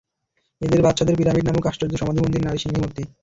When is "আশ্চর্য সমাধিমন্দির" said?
1.67-2.45